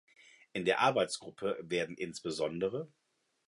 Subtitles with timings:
[0.53, 2.25] In der Arbeitsgruppe werden insb.